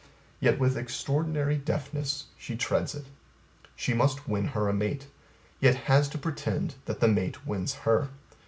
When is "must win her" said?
3.93-4.67